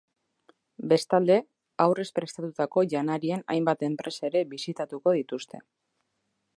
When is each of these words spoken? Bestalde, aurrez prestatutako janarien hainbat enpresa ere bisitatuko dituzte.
Bestalde, 0.93 1.35
aurrez 1.85 2.07
prestatutako 2.19 2.85
janarien 2.95 3.45
hainbat 3.55 3.87
enpresa 3.91 4.29
ere 4.33 4.45
bisitatuko 4.57 5.19
dituzte. 5.21 5.63